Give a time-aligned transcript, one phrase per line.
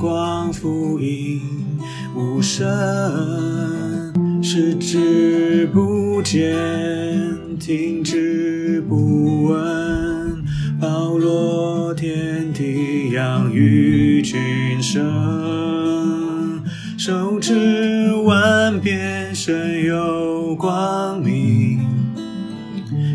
[0.00, 1.42] 光覆映
[2.16, 2.66] 无声，
[4.42, 6.56] 视之不见。
[7.58, 10.42] 听之不闻，
[10.80, 14.40] 包罗天地，养育群
[14.80, 16.64] 生，
[16.96, 21.80] 手持万遍，身有光明，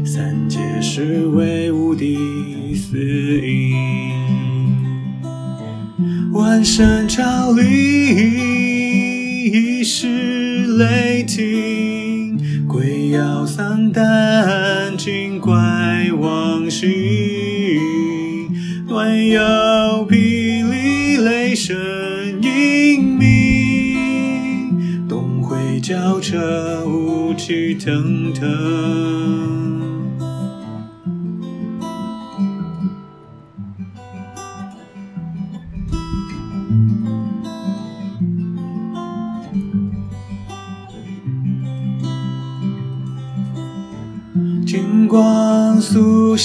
[0.05, 3.64] 三界是为无敌四应，
[6.65, 7.61] 万声朝礼，
[9.51, 12.65] 一时雷霆。
[12.67, 15.53] 鬼妖丧胆，精怪
[16.19, 16.89] 妄行，
[18.87, 19.39] 乱有
[20.09, 21.77] 霹雳雷声
[22.41, 29.54] 英鸣，东回交彻，雾气腾腾。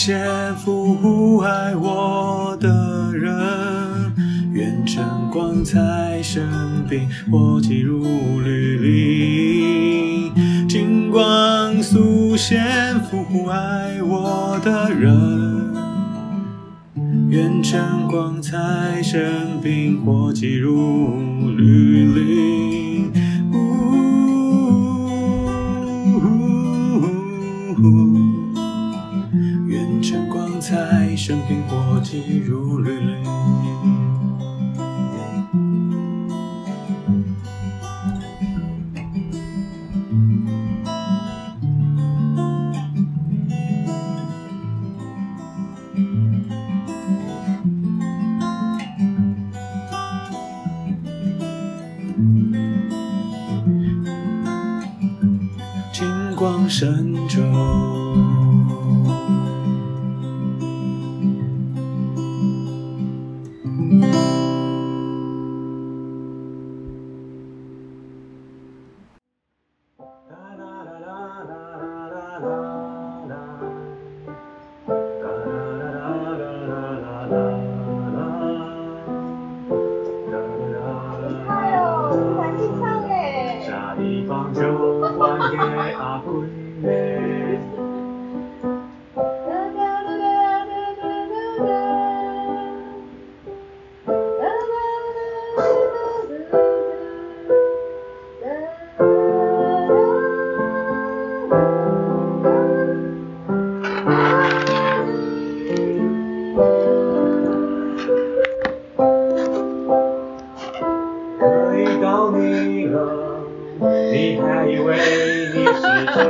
[0.01, 3.35] 速现，福爱我的人，
[4.51, 6.43] 愿晨光财神
[6.89, 10.33] 兵火急如律令。
[10.67, 15.75] 金光速现，福爱我的人，
[17.29, 17.79] 愿晨
[18.09, 22.60] 光财神兵火急如律令。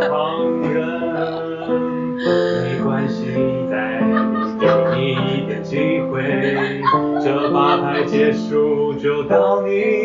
[0.08, 0.87] 旁人，
[2.19, 3.35] 没关系，
[3.69, 4.00] 再
[4.58, 4.67] 给
[4.97, 6.81] 你一点机会，
[7.23, 10.00] 这把牌结束就到你。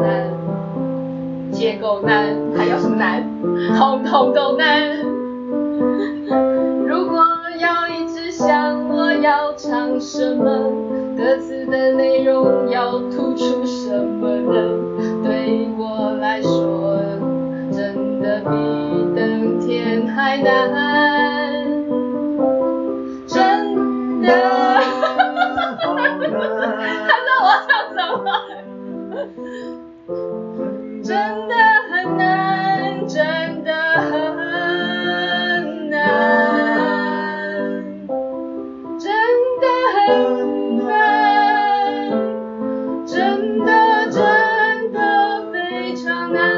[0.00, 3.22] 难，结构难，还有什么难？
[3.76, 4.98] 通通都难。
[6.86, 7.24] 如果
[7.58, 10.44] 要一直想我要唱什么，
[11.16, 14.54] 歌词的内容要突出什么呢？
[15.24, 16.98] 对我来说，
[17.72, 18.48] 真的比
[19.14, 20.70] 登天还难，
[46.32, 46.55] mga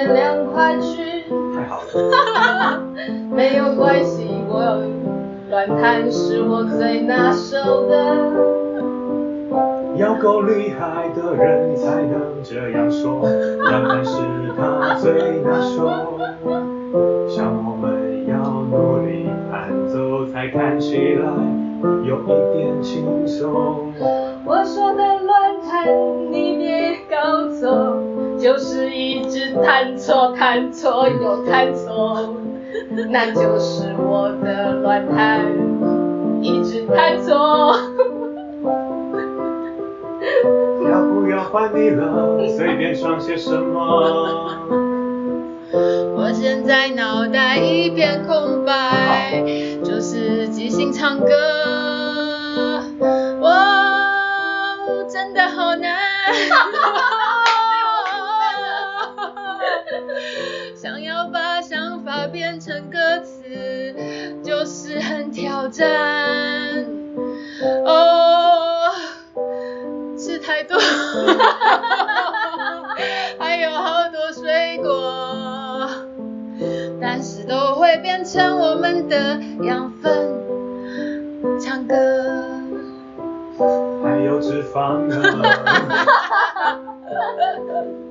[0.00, 1.24] 身边两块去。
[1.54, 2.82] 太好了。
[3.30, 4.80] 没有关系，我
[5.50, 8.16] 乱弹是我最拿手的。
[9.96, 13.28] 要够厉害的人才能这样说，
[13.58, 14.22] 乱弹是
[14.56, 16.18] 他最拿手。
[17.28, 18.36] 像我们要
[18.70, 21.28] 努力弹奏，才看起来
[22.06, 23.92] 有一点轻松。
[24.46, 25.86] 我说的乱弹，
[26.32, 27.98] 你别搞错，
[28.38, 28.89] 就是
[29.54, 32.34] 弹错，弹错又弹错，
[33.10, 35.44] 那就是我的乱弹，
[36.42, 37.76] 一直弹错。
[40.90, 42.38] 要不要换你了？
[42.56, 44.56] 随便唱些什么？
[46.16, 49.42] 我现在脑袋一片空白，
[49.84, 51.26] 就是即兴唱歌。
[53.40, 54.76] 哇，
[55.08, 55.96] 真的好难。
[65.70, 66.84] 战。
[67.84, 68.90] 哦。
[70.18, 70.78] 吃太多，
[73.38, 75.88] 还有好多水果，
[77.00, 80.28] 但是都会变成我们的养分。
[81.58, 81.96] 唱歌，
[84.04, 85.16] 还有脂肪呢。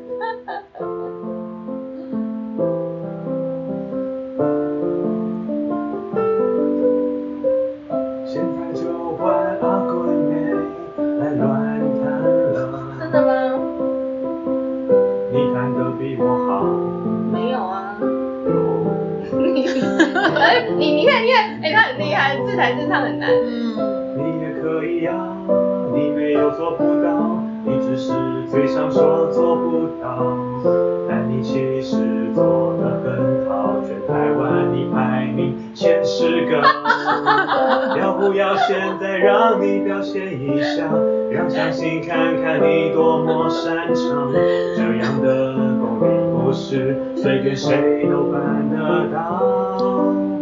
[41.59, 46.05] 相信看看你多么擅长，这样的功力
[46.41, 50.38] 不是随便谁都办得到。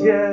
[0.00, 0.29] 天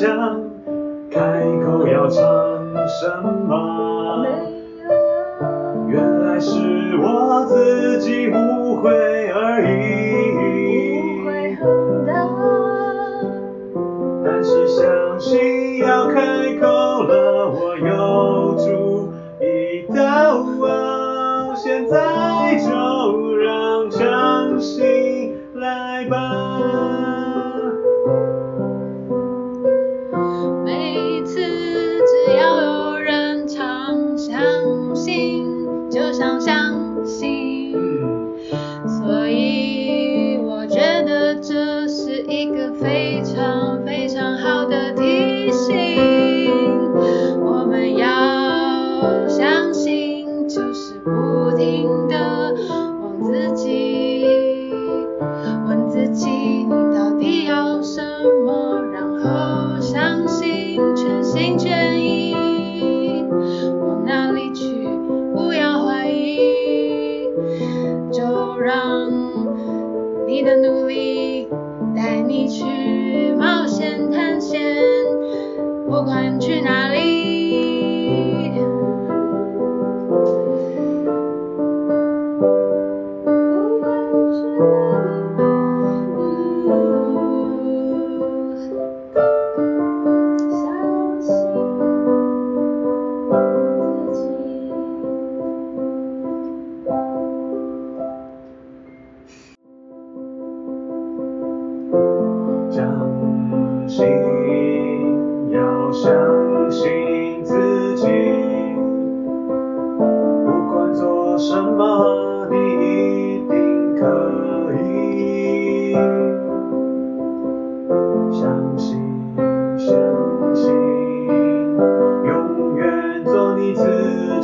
[0.00, 0.08] 想
[1.10, 2.22] 开口要唱
[2.88, 3.06] 什
[3.46, 3.69] 么？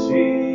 [0.09, 0.46] 天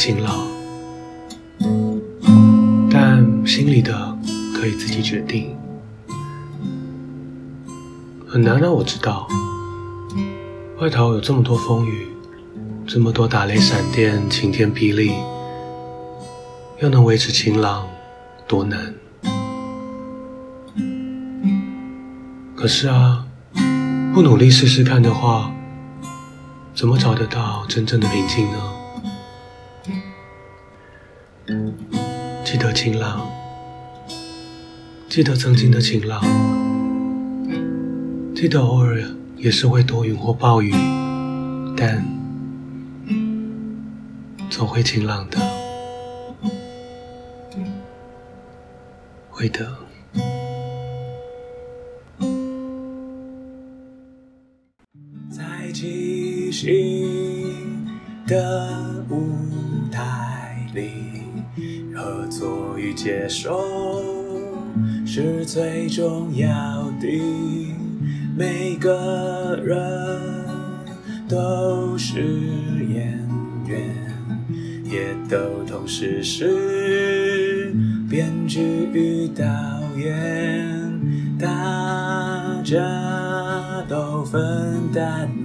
[0.00, 0.46] 晴朗，
[2.90, 4.16] 但心里的
[4.54, 5.54] 可以自己决定。
[8.26, 9.28] 很难让我知道，
[10.80, 12.08] 外头有这么多风雨，
[12.86, 15.12] 这么多打雷闪电、晴天霹雳，
[16.80, 17.86] 要能维持晴朗，
[18.48, 18.94] 多难。
[22.56, 23.26] 可是啊，
[24.14, 25.52] 不努力试试看的话，
[26.74, 28.79] 怎么找得到真正的平静呢？
[35.10, 36.22] 记得曾经的晴朗，
[38.32, 39.02] 记得偶尔
[39.36, 40.72] 也是会多云或暴雨，
[41.76, 42.06] 但
[44.48, 45.36] 总会晴朗的，
[49.28, 49.68] 会的。
[55.28, 57.84] 在即兴
[58.28, 60.92] 的舞台里。
[61.92, 63.60] 合作与接受
[65.12, 66.48] 是最重要
[67.00, 67.08] 的，
[68.38, 69.76] 每个人
[71.28, 72.20] 都是
[72.88, 73.18] 演
[73.66, 73.92] 员，
[74.84, 77.74] 也都同时是
[78.08, 78.60] 编剧
[78.92, 79.44] 与导
[79.98, 81.00] 演，
[81.36, 82.78] 大家
[83.88, 85.39] 都分担。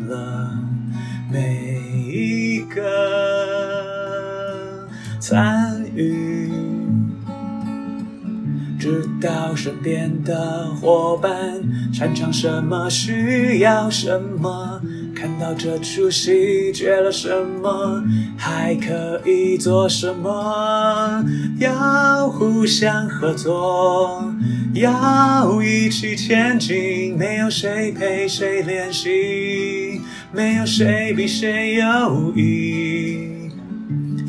[9.85, 11.61] 边的伙伴
[11.93, 14.81] 擅长什么，需要什么，
[15.15, 17.29] 看到这出戏缺了什
[17.61, 18.03] 么，
[18.35, 21.23] 还可以做什么，
[21.59, 24.33] 要互相合作，
[24.73, 30.01] 要一起前进，没有谁陪谁练习，
[30.33, 33.51] 没有谁比谁优异，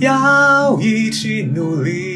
[0.01, 2.16] 要一起努力，